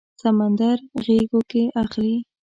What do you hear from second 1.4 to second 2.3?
کې اخلي